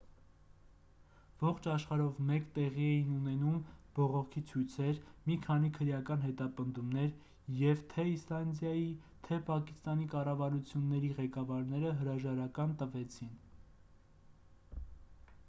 [1.41, 3.57] ողջ աշխարհով մեկ տեղի էին ունենում
[3.99, 8.87] բողոքի ցույցեր մի քանի քրեական հետապնդումներ և թե իսլանդիայի
[9.27, 13.37] թե պակիստանի կառավարությունների ղեկավարները հրաժարական տվեցին